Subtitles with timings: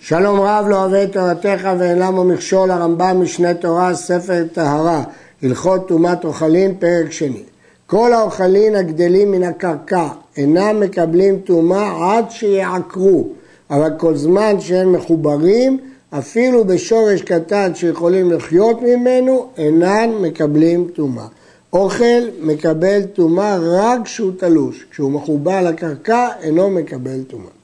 [0.00, 5.02] שלום רב לא אוהב את תורתך ואין למה מכשול הרמב"ם משנה תורה ספר טהרה
[5.42, 7.42] הלכות טומאת אוכלין פרק שני
[7.86, 13.28] כל האוכלין הגדלים מן הקרקע אינם מקבלים טומאה עד שיעקרו
[13.70, 15.78] אבל כל זמן שהם מחוברים
[16.10, 21.26] אפילו בשורש קטן שיכולים לחיות ממנו אינן מקבלים טומאה
[21.72, 27.57] אוכל מקבל טומאה רק כשהוא תלוש, כשהוא מחובר לקרקע אינו מקבל טומאה.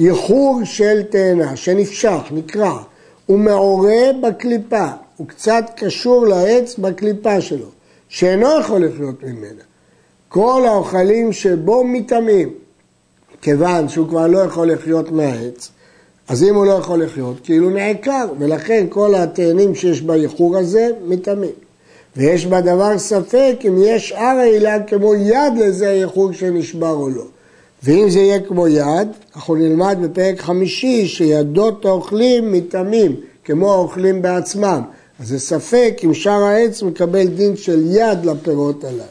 [0.00, 2.82] ייחור של תאנה שנפשך, נקרע,
[3.26, 4.86] הוא מעורה בקליפה,
[5.16, 7.66] הוא קצת קשור לעץ בקליפה שלו,
[8.08, 9.62] שאינו יכול לחיות ממנה.
[10.28, 12.48] כל האוכלים שבו מטמאים,
[13.42, 15.70] כיוון שהוא כבר לא יכול לחיות מהעץ,
[16.28, 21.50] אז אם הוא לא יכול לחיות, כאילו נעקר, ולכן כל התאנים שיש בייחור הזה מטמאים.
[22.16, 27.24] ויש בדבר ספק אם יש שאר העילה כמו יד לזה הייחור שנשבר או לא.
[27.82, 34.82] ואם זה יהיה כמו יד, אנחנו נלמד בפרק חמישי שידות האוכלים מטעמים, כמו האוכלים בעצמם.
[35.20, 39.02] אז זה ספק אם שאר העץ מקבל דין של יד לפירות הללו.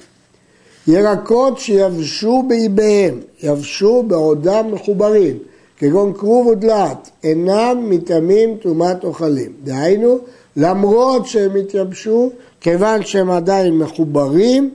[0.88, 5.38] ירקות שיבשו באיביהם, יבשו בעודם מחוברים,
[5.78, 9.52] כגון כרוב ודלעת, אינם מטעמים טומאת אוכלים.
[9.64, 10.18] דהיינו,
[10.56, 12.30] למרות שהם התייבשו,
[12.62, 14.70] כיוון שהם עדיין מחוברים,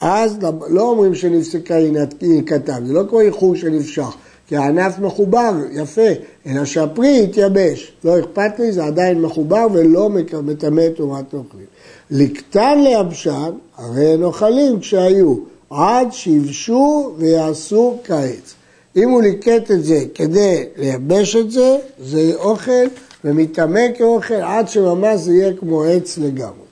[0.00, 1.74] אז לא אומרים שנפסקה
[2.22, 6.08] ינקתם, זה לא כמו איחור שנפשך, כי הענף מחובר, יפה,
[6.46, 10.08] אלא שהפרי התייבש, לא אכפת לי, זה עדיין מחובר ולא
[10.42, 11.66] מטמא תורת אוכלים.
[12.10, 15.34] לקטן ליבשן, הרי הם אוכלים כשהיו,
[15.70, 18.54] עד שיבשו ויעשו כעץ.
[18.96, 22.86] אם הוא ליקט את זה כדי לייבש את זה, זה אוכל
[23.24, 26.68] ומטמא כאוכל עד שממש זה יהיה כמו עץ לגמרי.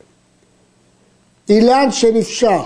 [1.49, 2.63] אילן שנפשך,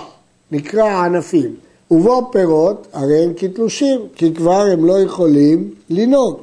[0.51, 1.55] נקרא ענפים,
[1.91, 6.37] ובו פירות, הרי הם כתלושים, כי כבר הם לא יכולים לנהוג.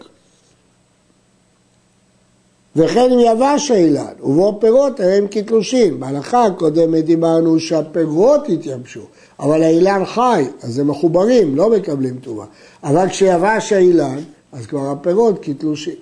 [2.77, 6.01] וכן אם יבש האילן, ובו פירות, הרי הם כתלושים.
[6.01, 9.01] בהלכה הקודמת דיברנו שהפירות התייבשו,
[9.41, 12.45] אבל האילן חי, אז הם מחוברים, לא מקבלים טובה.
[12.85, 14.19] אבל כשיבש האילן,
[14.53, 15.95] אז כבר הפירות כתלושים.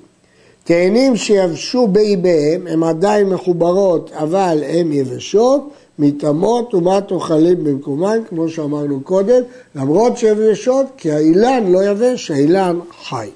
[0.64, 9.00] תאנים שיבשו באיביהם, הם עדיין מחוברות, אבל הן יבשות, מטמאות טומאת אוכלים במקומן, כמו שאמרנו
[9.00, 9.42] קודם,
[9.74, 13.28] למרות שיבשות, כי האילן לא יבש, האילן חי.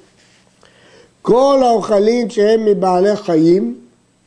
[1.21, 3.75] כל האוכלים שהם מבעלי חיים,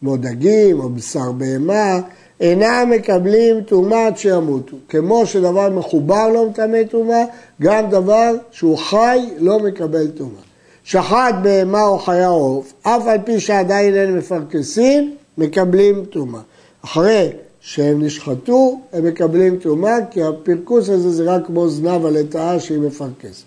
[0.00, 2.00] כמו דגים או בשר בהמה,
[2.40, 4.76] אינם מקבלים טומאה עד שימותו.
[4.88, 7.24] כמו שדבר מחובר לא מטמא טומאה,
[7.62, 10.42] גם דבר שהוא חי לא מקבל טומאה.
[10.84, 16.40] שחט בהמה או חיה עוף, אף על פי שעדיין אין מפרכסים, מקבלים טומאה.
[16.84, 17.30] אחרי
[17.66, 23.44] שהם נשחטו, הם מקבלים טומאה, כי הפרכוס הזה זה רק כמו זנב הלטאה שהיא מפרכסת.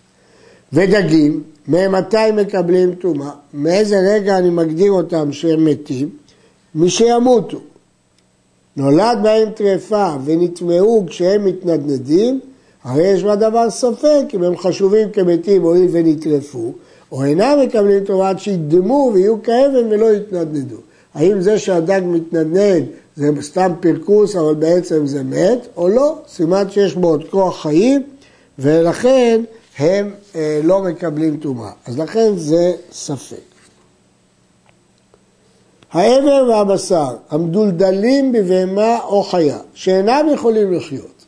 [0.74, 3.30] ודגים, ממתי מקבלים טומאה?
[3.54, 6.10] מאיזה רגע אני מגדיר אותם שהם מתים?
[6.76, 7.60] משימותו.
[8.78, 12.40] נולד בהם טרפה ונטמעו כשהם מתנדנדים,
[12.84, 16.74] הרי יש בדבר ספק אם הם חשובים כמתים הואיל ונטרפו,
[17.12, 20.78] או אינם מקבלים טומאה עד שידמו ויהיו כאבן ולא יתנדנדו.
[21.14, 22.86] האם זה שהדג מתנדנד
[23.18, 28.04] זה סתם פרכוס אבל בעצם זה מת, או לא, סימן שיש בו עוד כוח חיים
[28.60, 29.42] ולכן
[29.78, 31.72] הם אה, לא מקבלים טומאה.
[31.86, 33.38] אז לכן זה ספק.
[35.92, 41.26] העבר והבשר המדולדלים בבהמה או חיה, שאינם יכולים לחיות.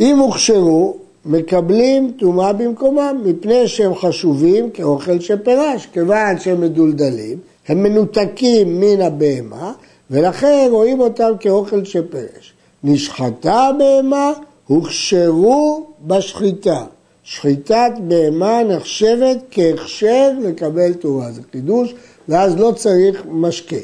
[0.00, 8.80] אם הוכשרו, מקבלים טומאה במקומם, מפני שהם חשובים כאוכל שפרש, כיוון שהם מדולדלים, הם מנותקים
[8.80, 9.72] מן הבהמה,
[10.10, 12.52] ולכן רואים אותם כאוכל שפרש.
[12.84, 14.32] נשחטה הבהמה,
[14.66, 16.84] הוכשרו בשחיטה.
[17.24, 21.94] שחיטת בהמה נחשבת כהכשר לקבל תורה, זה חידוש,
[22.28, 23.76] ואז לא צריך משקה.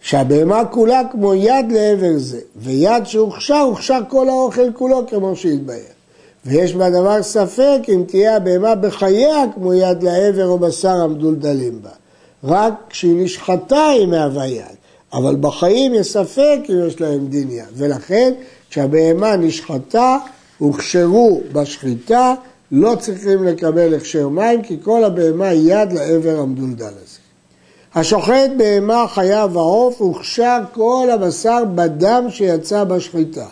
[0.00, 5.78] שהבהמה כולה כמו יד לעבר זה, ויד שהוכשר, הוכשר כל האוכל כולו כמו שהתבהר.
[6.46, 11.90] ויש בדבר ספק אם תהיה הבהמה בחייה כמו יד לעבר או בשר המדולדלים בה.
[12.44, 14.83] רק כשהיא נשחטה היא מהווה יד.
[15.14, 17.64] אבל בחיים יש ספק אם יש להם דין יד.
[17.76, 18.32] ולכן
[18.70, 20.18] כשהבהמה נשחטה,
[20.58, 22.34] הוכשרו בשחיטה,
[22.72, 27.18] לא צריכים לקבל הכשר מים, כי כל הבהמה היא יד לעבר המדולדל הזה.
[27.94, 33.46] השוחט בהמה, חיה ועוף, הוכשר כל הבשר בדם שיצא בשחיטה.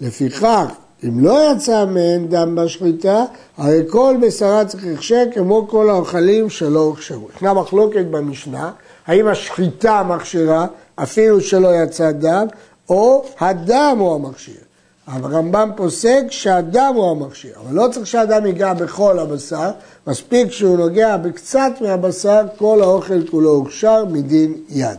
[0.00, 0.66] לפיכך,
[1.04, 3.24] אם לא יצא מהן דם בשחיטה,
[3.56, 7.28] הרי כל בשרה צריך הכשר כמו כל האוכלים שלא הוכשרו.
[7.36, 8.70] ישנה מחלוקת במשנה,
[9.06, 10.66] האם השחיטה מכשירה
[11.02, 12.46] אפילו שלא יצא דם,
[12.88, 14.60] או הדם הוא המכשיר.
[15.06, 19.70] הרמב"ם פוסק שהדם הוא המכשיר, אבל לא צריך שהאדם ייגע בכל הבשר,
[20.06, 24.98] מספיק שהוא נוגע בקצת מהבשר, כל האוכל כולו הוכשר מדין יד.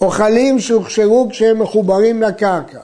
[0.00, 2.80] אוכלים שהוכשרו כשהם מחוברים לקרקע,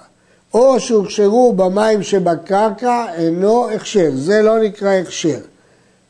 [0.54, 5.38] או שהוכשרו במים שבקרקע, אינו הכשר, זה לא נקרא הכשר.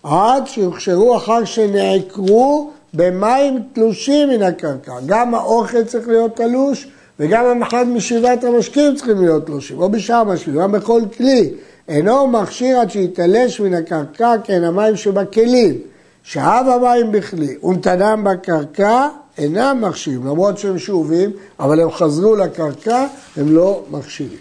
[0.03, 4.93] עד שהוכשרו אחר שנעקרו במים תלושים מן הקרקע.
[5.06, 10.55] גם האוכל צריך להיות תלוש וגם אחד משבעת המשקים צריכים להיות תלושים, או בשאר המשקים,
[10.55, 11.50] גם בכל כלי.
[11.89, 15.79] אינו מכשיר עד שיתלש מן הקרקע כן המים שבכלים.
[16.23, 19.09] שאב המים בכלי ונתנם בקרקע
[19.39, 21.31] אינם מכשירים, למרות שהם שאובים,
[21.61, 23.06] אבל הם חזרו לקרקע,
[23.37, 24.39] הם לא מכשירים.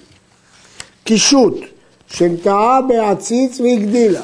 [1.04, 1.58] קישוט,
[2.08, 4.22] שנטעה בעציץ והגדילה,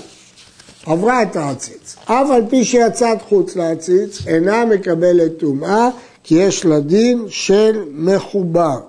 [0.88, 5.90] עברה את העציץ, אף על פי שיצאת חוץ לעציץ, אינה מקבלת טומאה,
[6.24, 8.80] כי יש לה דין של מחובר.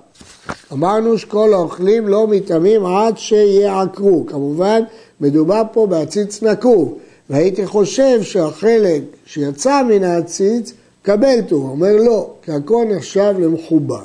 [0.73, 4.81] אמרנו שכל האוכלים לא מטעמים עד שיעקרו, כמובן
[5.21, 6.97] מדובר פה בעציץ נקוב,
[7.29, 14.03] והייתי חושב שהחלק שיצא מן העציץ קבל טור, אומר לא, כי הכל נחשב למחובר.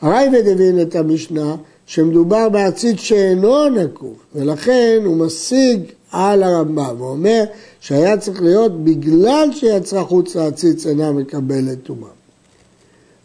[0.00, 1.56] הרייבד הבין את המשנה
[1.86, 5.80] שמדובר בעציץ שאינו נקוב, ולכן הוא משיג
[6.14, 7.44] על הרמב"ם, הוא אומר
[7.80, 12.10] שהיה צריך להיות בגלל שיצא חוץ לעציץ אינה מקבלת טומאה.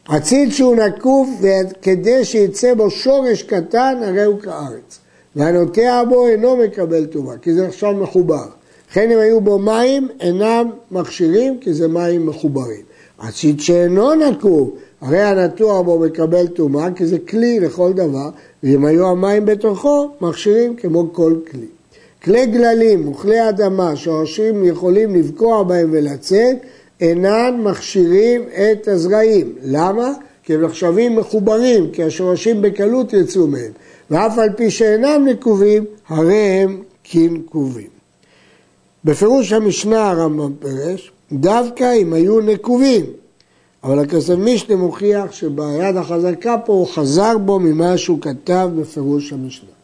[0.07, 1.41] עציץ שהוא נקוב
[1.81, 4.99] כדי שיצא בו שורש קטן הרי הוא כארץ,
[5.35, 8.45] והנוטע בו אינו מקבל טומאה, כי זה עכשיו מחובר.
[8.91, 12.81] לכן אם היו בו מים אינם מכשירים כי זה מים מחוברים.
[13.19, 18.29] עציץ שאינו נקוב, הרי הנטוע בו מקבל טומאה כי זה כלי לכל דבר,
[18.63, 21.78] ואם היו המים בתוכו, מכשירים כמו כל כלי.
[22.23, 26.57] כלי גללים וכלי אדמה שהראשים יכולים לבקוע בהם ולצאת,
[27.01, 29.55] אינן מכשירים את הזרעים.
[29.63, 30.11] למה?
[30.43, 33.71] כי הם נחשבים מחוברים, כי השורשים בקלות יצאו מהם.
[34.11, 37.87] ואף על פי שאינם נקובים, הרי הם כנקובים.
[39.05, 43.05] בפירוש המשנה הרמב"ם פירש, דווקא אם היו נקובים.
[43.83, 49.78] אבל הכסף משנה מוכיח שביד החזקה פה הוא חזר בו ממה שהוא כתב בפירוש המשנה.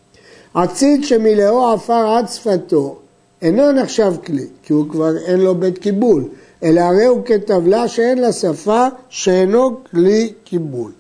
[0.56, 2.96] עציץ שמילאו עפר עד שפתו
[3.42, 6.24] אינו נחשב כלי, כי הוא כבר אין לו בית קיבול,
[6.63, 10.92] אלא הרי הוא כטבלה שאין לה שפה שאינו כלי קיבול.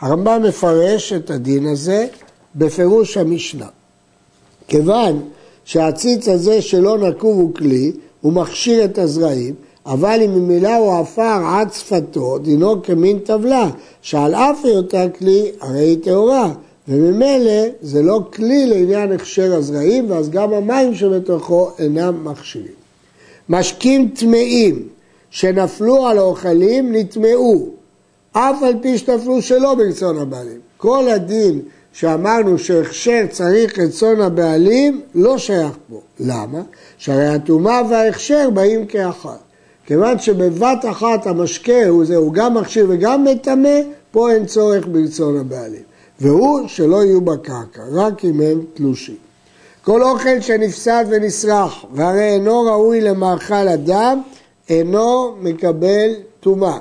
[0.00, 2.06] הרמב"ם מפרש את הדין הזה
[2.56, 3.66] בפירוש המשנה.
[4.68, 5.22] כיוון
[5.64, 9.54] שהעציץ הזה שלא נקוב הוא כלי, הוא מכשיר את הזרעים,
[9.86, 13.70] אבל אם ממילא הוא עפר עד שפתו, דינו כמין טבלה,
[14.02, 16.52] שעל אף היותה כלי, הרי היא טהורה,
[16.90, 22.80] וממילא זה לא כלי לעניין הכשר הזרעים, ואז גם המים שבתוכו אינם מכשירים.
[23.48, 24.88] משקים טמאים
[25.30, 27.68] שנפלו על האוכלים נטמאו,
[28.32, 30.58] אף על פי שנפלו שלא ברצון הבעלים.
[30.76, 31.60] כל הדין
[31.92, 36.00] שאמרנו שהכשר צריך רצון הבעלים, לא שייך פה.
[36.20, 36.62] למה?
[36.98, 39.38] שהרי הטומאה וההכשר באים כאחת.
[39.86, 43.78] כיוון שבבת אחת המשקה הוא זה, הוא גם מכשיר וגם מטמא,
[44.10, 45.89] פה אין צורך ברצון הבעלים.
[46.20, 49.16] והוא שלא יהיו בקרקע, רק אם הם תלושים.
[49.84, 54.22] כל אוכל שנפסד ונסרח, והרי אינו ראוי למאכל אדם,
[54.68, 56.78] אינו מקבל טומאה.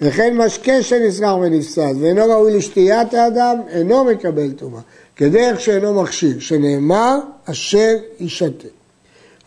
[0.00, 4.80] וכן משקה שנסרח ונפסד ואינו ראוי לשתיית האדם, אינו מקבל טומאה.
[5.16, 7.18] כדרך שאינו מכשיר, שנאמר
[7.50, 8.68] אשר ישתה.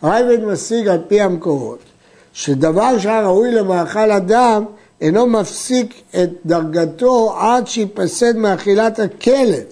[0.02, 1.78] הרייבד משיג על פי המקורות,
[2.32, 4.64] שדבר שהיה ראוי למאכל אדם,
[5.00, 9.64] אינו מפסיק את דרגתו עד שיפסד מאכילת הכלב.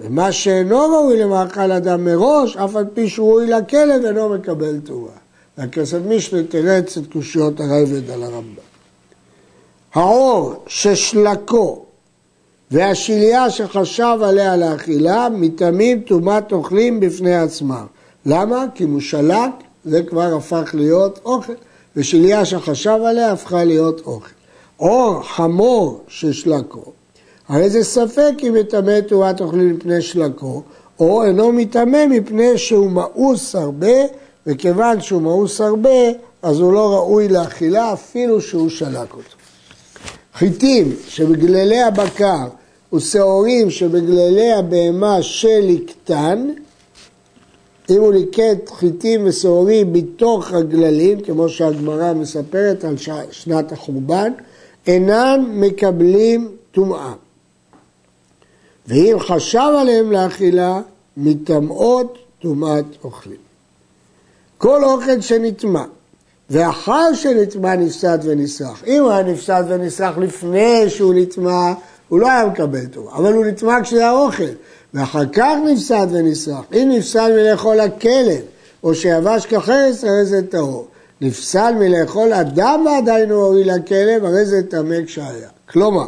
[0.00, 5.12] ומה שאינו ראוי למאכל אדם מראש, אף על פי שהוא ראוי לכלב, אינו מקבל תרועה.
[5.58, 8.62] והכסף משנה תרץ את קושיות הרייבד על הרמב"ם.
[9.94, 11.84] העור ששלקו
[12.70, 17.86] והשליה שחשב עליה לאכילה, מטעמים טומאת אוכלים בפני עצמם.
[18.26, 18.64] למה?
[18.74, 19.50] כי מושלק
[19.84, 21.52] זה כבר הפך להיות אוכל,
[21.96, 24.41] ושליה שחשב עליה הפכה להיות אוכל.
[24.82, 26.82] עור חמור ששלקו,
[27.48, 30.62] הרי זה ספק אם מטמא תרומת אוכלים מפני שלקו,
[31.00, 33.96] או אינו מטמא מפני שהוא מאוס הרבה,
[34.46, 36.10] וכיוון שהוא מאוס הרבה,
[36.42, 39.36] אז הוא לא ראוי לאכילה אפילו שהוא שלק אותו.
[40.34, 42.46] חיטים שבגללי הבקר
[42.92, 46.48] ושעורים שבגללי הבהמה שליקטן,
[47.90, 52.94] אם הוא ליקט חיטים ושעורים מתוך הגללים, כמו שהגמרא מספרת על
[53.30, 54.32] שנת החורבן,
[54.86, 57.12] אינם מקבלים טומאה.
[58.86, 60.80] ואם חשב עליהם לאכילה,
[61.16, 63.36] מטמאות טומאת אוכלים.
[64.58, 65.82] כל אוכל שנטמא,
[66.50, 68.82] ואחר שנטמא נפסד ונסרח.
[68.86, 71.72] אם הוא היה נפסד ונסרח לפני שהוא נטמא,
[72.08, 74.44] הוא לא היה מקבל טומאה, אבל הוא נטמא כשזה היה אוכל.
[74.94, 76.64] ואחר כך נפסד ונסרח.
[76.72, 78.40] אם נפסד מלאכול הכלב,
[78.82, 80.86] או שיבש כחרס, הרי זה טהור.
[81.22, 85.48] נפסל מלאכול אדם ועדיין הוא הועיל לכלב, הרי זה טמא כשהיה.
[85.68, 86.06] כלומר,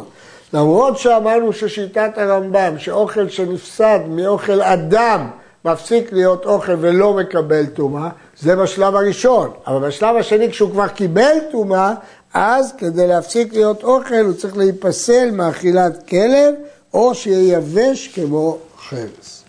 [0.53, 5.27] למרות שאמרנו ששיטת הרמב"ם, שאוכל שנפסד מאוכל אדם,
[5.65, 9.51] מפסיק להיות אוכל ולא מקבל טומאה, זה בשלב הראשון.
[9.67, 11.93] אבל בשלב השני, כשהוא כבר קיבל טומאה,
[12.33, 16.55] אז כדי להפסיק להיות אוכל הוא צריך להיפסל מאכילת כלב,
[16.93, 18.57] או שיהיה יבש כמו
[18.89, 19.43] חרס.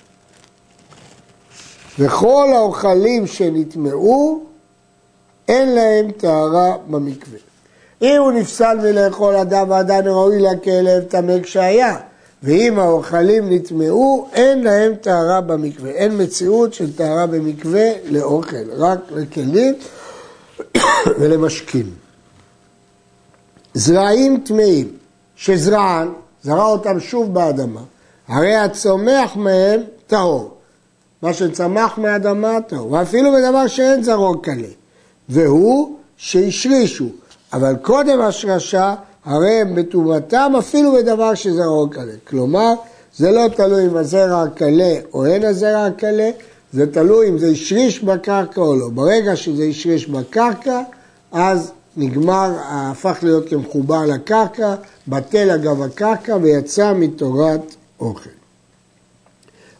[1.98, 4.46] וכל האוכלים שנטמעו,
[5.48, 7.38] אין להם טהרה במקווה.
[8.02, 11.96] אם הוא נפסל מלאכול אדם ועדיין ראוי לכלב, טמא כשהיה.
[12.42, 15.90] ואם האוכלים נטמעו, אין להם טהרה במקווה.
[15.90, 19.74] אין מציאות של טהרה במקווה לאוכל, רק לכלים
[21.18, 21.90] ולמשקים.
[23.74, 24.96] זרעים טמאים,
[25.36, 26.08] שזרען,
[26.42, 27.80] זרע אותם שוב באדמה,
[28.28, 30.54] הרי הצומח מהם טהור.
[31.22, 34.68] מה שצמח מהאדמה טהור, ואפילו בדבר שאין זרעו קלה.
[35.28, 37.08] והוא שהשרישו,
[37.52, 42.12] אבל קודם השרשה הרי הם בטומאתם אפילו בדבר שזרעו קלה.
[42.28, 42.74] כלומר,
[43.16, 46.30] זה לא תלוי אם הזרע הקלה או אין הזרע הקלה,
[46.72, 48.88] זה תלוי אם זה השריש בקרקע או לא.
[48.88, 50.82] ברגע שזה השריש בקרקע,
[51.32, 54.74] אז נגמר, הפך להיות כמחובר לקרקע,
[55.08, 58.30] בטל אגב הקרקע ויצא מתורת אוכל.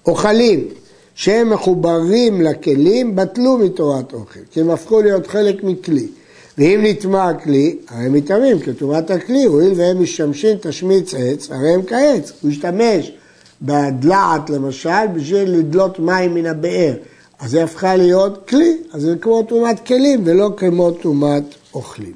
[0.06, 0.68] אוכלים
[1.16, 6.06] שהם מחוברים לכלים, בטלו מתורת אוכל, כי הם הפכו להיות חלק מכלי.
[6.58, 11.82] ואם נטמע הכלי, הרי הם מטמאים כטומאת הכלי, הואיל והם משתמשים תשמיץ עץ, הרי הם
[11.82, 12.32] כעץ.
[12.42, 13.12] הוא השתמש
[13.62, 16.92] בדלעת למשל בשביל לדלות מים מן הבאר,
[17.38, 21.44] אז זה הפכה להיות כלי, אז זה כמו טומאת כלים ולא כמו טומאת
[21.74, 22.12] אוכלים.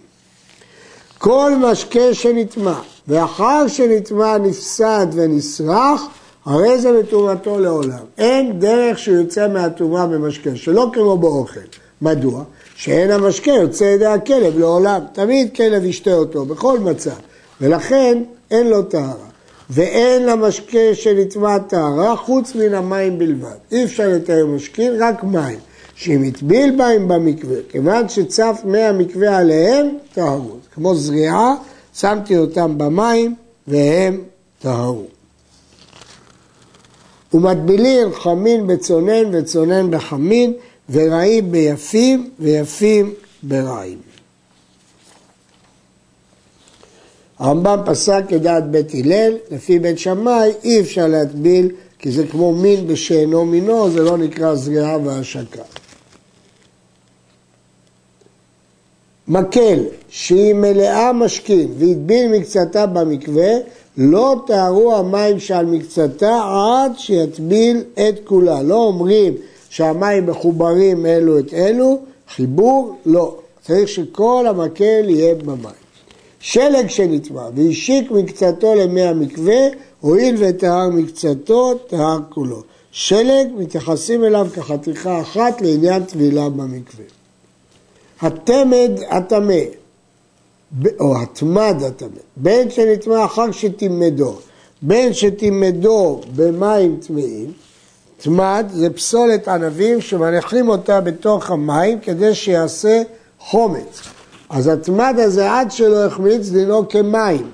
[1.19, 6.02] כל משקה שנטמע, ואחר שנטמע נפסד ונסרח,
[6.50, 8.04] הרי זה מטומאתו לעולם.
[8.19, 11.61] אין דרך שהוא יוצא מהטומאה במשקה, שלא כמו באוכל.
[12.02, 12.45] מדוע?
[12.75, 15.00] שאין המשקה יוצא ידי הכלב לעולם.
[15.12, 17.11] תמיד כלב ישתה אותו, בכל מצב.
[17.61, 19.28] ולכן אין לו טהרה.
[19.71, 23.57] ואין למשקה שנטמע טהרה חוץ מן המים בלבד.
[23.73, 25.59] אי אפשר לתאר משקין, רק מים.
[25.95, 30.57] שאם הטביל בהם במקווה, כיוון שצף מי המקווה עליהם, טהרו.
[30.75, 31.54] כמו זריעה,
[31.95, 33.35] שמתי אותם במים
[33.69, 34.21] והם
[34.62, 35.20] טהרו.
[37.35, 40.53] ומטבילין חמין בצונן וצונן בחמין,
[40.91, 43.99] ורעים ביפים ויפים ברעים.
[47.39, 52.87] הרמב"ם פסק כדעת בית הלל, לפי בית שמאי אי אפשר להטביל כי זה כמו מין
[52.87, 55.63] בשאינו מינו, זה לא נקרא זריעה והשקה.
[59.29, 63.53] מקל שהיא מלאה משכין והטביל מקצתה במקווה,
[64.02, 68.62] לא טהרו המים שעל מקצתה עד שיטביל את כולה.
[68.62, 69.35] לא אומרים
[69.71, 71.99] שהמים מחוברים אלו את אלו,
[72.35, 73.37] חיבור לא.
[73.66, 75.80] צריך שכל המקל יהיה במים.
[76.40, 79.61] שלג שנטמע והשיק מקצתו למי המקווה,
[80.00, 82.62] הואיל וטהר מקצתו, טהר כולו.
[82.92, 87.04] שלג מתייחסים אליו כחתיכה אחת לעניין טבילה במקווה.
[88.21, 89.54] התמד הטמא,
[91.00, 94.39] או התמד הטמא, בין שנטמע אחר שתימדו,
[94.83, 97.53] בין שתימדו במים טמאים,
[98.19, 103.03] תמד זה פסולת ענבים שמניחים אותה בתוך המים כדי שיעשה
[103.39, 104.00] חומץ.
[104.50, 107.50] אז התמד הזה עד שלא החמיץ דינו כמים.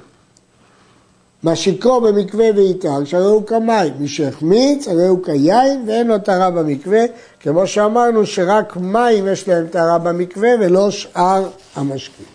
[1.42, 3.92] מה שיקרו במקווה ואיתר, שהרי הוא כמים.
[3.98, 7.00] מי שהחמיץ הרי הוא כיין ואין לו טהרה במקווה,
[7.40, 12.26] כמו שאמרנו שרק מים יש להם טהרה במקווה ולא שאר המשקים.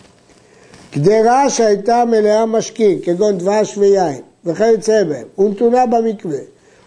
[0.91, 6.39] קדרה שהייתה מלאה משקים, כגון דבש ויין, וכיוצא בהם, ונתונה במקווה.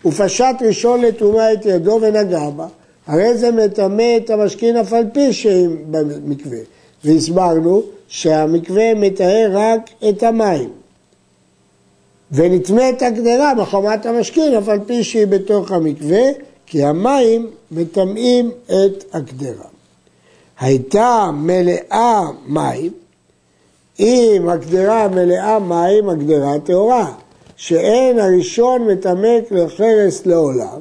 [0.05, 2.67] ופשט ראשון לטומאה את ידו ונגע בה,
[3.07, 6.59] הרי זה מטמא את המשכין אף על פי שהם במקווה.
[7.05, 10.71] והסברנו שהמקווה מטהר רק את המים.
[12.33, 16.23] ונטמא את הגדרה בחומת המשכין אף על פי שהיא בתוך המקווה,
[16.67, 19.69] כי המים מטמאים את הגדרה.
[20.61, 22.93] הייתה מלאה מים,
[24.01, 27.13] אם הגדרה מלאה מים, הגדרה טהורה.
[27.57, 30.81] שאין הראשון מטמא כלי חרס לעולם,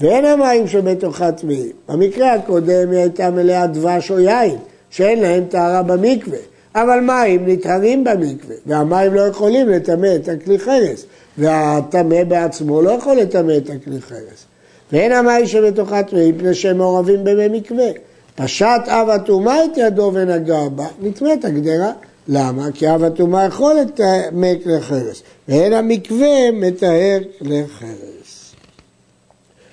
[0.00, 1.72] ואין המים שבתוכה טמאים.
[1.88, 4.56] במקרה הקודם היא הייתה מלאה דבש או יין,
[4.90, 6.38] שאין להם טהרה במקווה.
[6.74, 11.04] אבל מים נטהרים במקווה, והמים לא יכולים לטמא את הכלי חרס,
[11.38, 14.44] והטמא בעצמו לא יכול לטמא את הכלי חרס.
[14.92, 17.88] ואין המים שבתוכה טמאים מפני שהם מעורבים במי מקווה.
[18.34, 21.92] פשט אב הטומאה את ידו ונגע בה, נטמאת הגדרה.
[22.28, 22.72] למה?
[22.74, 28.54] כי אב הטומאה יכול לטמא כלי חרס, ואין המקווה מטהר כלי חרס.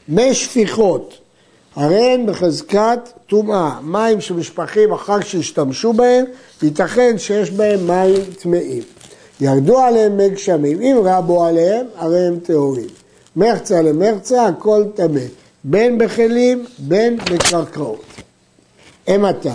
[0.07, 1.17] מי שפיכות,
[1.75, 6.25] הרי הן בחזקת טומאה, מים שמשפכים אחר שהשתמשו בהם,
[6.63, 8.83] ייתכן שיש בהם מים טמאים.
[9.41, 12.87] ירדו עליהם מי גשמים, אם רבו עליהם, הרי הם טהורים.
[13.35, 15.21] מרצה למרצה, הכל טמא,
[15.63, 18.03] בין בכלים, בין בקרקעות.
[19.07, 19.49] אימתי?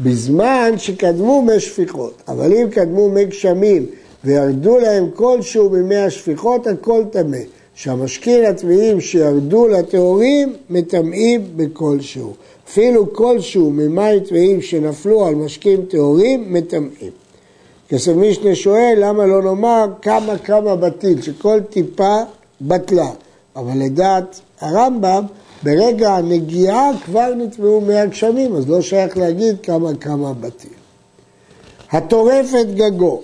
[0.00, 3.86] בזמן שקדמו מי שפיכות, אבל אם קדמו מי גשמים
[4.24, 7.38] וירדו להם כלשהו ממי השפיכות, הכל טמא.
[7.78, 12.32] שהמשקין הטמאים שירדו לטהורים מטמאים בכלשהו.
[12.68, 17.10] אפילו כלשהו ממים טמאים שנפלו על משקין טהורים מטמאים.
[17.88, 22.16] כסף מישנה שואל למה לא נאמר כמה כמה בטיל, שכל טיפה
[22.60, 23.10] בטלה.
[23.56, 25.24] אבל לדעת הרמב"ם,
[25.62, 30.70] ברגע הנגיעה כבר נטמעו מי הגשמים, אז לא שייך להגיד כמה כמה בטיל.
[31.90, 33.22] הטורף את גגו,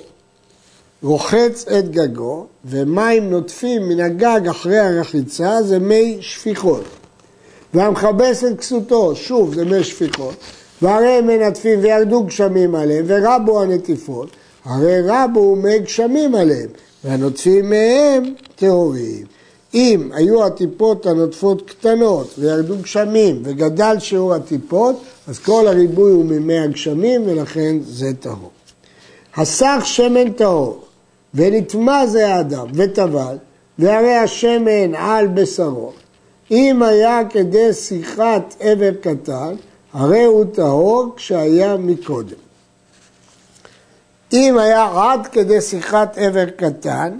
[1.03, 6.85] רוחץ את גגו, ומים נוטפים מן הגג אחרי הרחיצה זה מי שפיכות.
[7.75, 10.35] והמכבס את כסותו, שוב זה מי שפיכות,
[10.83, 14.31] והרי הם מנטפים וירדו גשמים עליהם, ורבו הנטיפות,
[14.65, 16.69] הרי רבו מי גשמים עליהם,
[17.05, 19.25] והנוטפים מהם טהורים.
[19.75, 26.59] אם היו הטיפות הנוטפות קטנות וירדו גשמים וגדל שיעור הטיפות, אז כל הריבוי הוא ממי
[26.59, 28.51] הגשמים ולכן זה טהור.
[29.37, 30.85] הסך שמן טהור
[31.35, 33.37] ונטמע זה האדם וטבל,
[33.79, 35.93] והרי השמן על בשרו.
[36.51, 39.55] אם היה כדי שיחת עבר קטן,
[39.93, 42.37] הרי הוא טהור כשהיה מקודם.
[44.33, 47.19] אם היה עד כדי שיחת עבר קטן,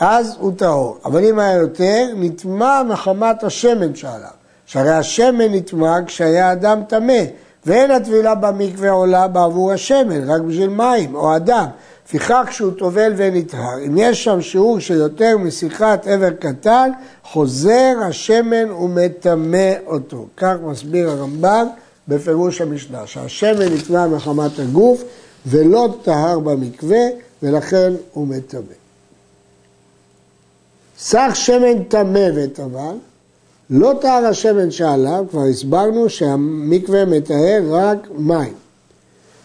[0.00, 0.98] אז הוא טהור.
[1.04, 4.30] אבל אם היה יותר, נטמע מחמת השמן שעליו.
[4.66, 7.22] שהרי השמן נטמע כשהיה אדם טמא,
[7.66, 11.66] ואין הטבילה במקווה עולה בעבור השמן, רק בשביל מים או אדם.
[12.06, 16.90] לפיכך כשהוא טובל ונטהר, אם יש שם שיעור של יותר משיחת עבר קטן,
[17.24, 20.26] חוזר השמן ומטמא אותו.
[20.36, 21.66] כך מסביר הרמב"ם
[22.08, 25.04] בפירוש המשנה, שהשמן נטמע מחמת הגוף
[25.46, 27.04] ולא טהר במקווה,
[27.42, 28.79] ולכן הוא מטמא.
[31.02, 32.94] סך שמן טמא וטבל,
[33.70, 38.54] לא טהר השמן שעליו, כבר הסברנו שהמקווה מטהר רק מים.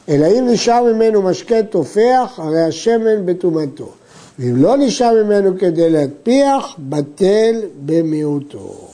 [0.09, 3.91] אלא אם נשאר ממנו משקה תופח, הרי השמן בטומאתו.
[4.39, 8.87] ואם לא נשאר ממנו כדי להטפיח, בטל במיעוטו.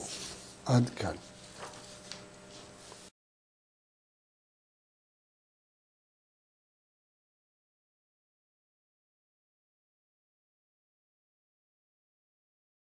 [0.66, 1.21] עד כאן.